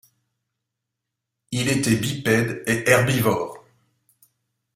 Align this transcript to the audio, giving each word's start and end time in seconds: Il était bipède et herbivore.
Il 1.51 1.67
était 1.69 1.95
bipède 1.95 2.63
et 2.65 2.89
herbivore. 2.89 3.59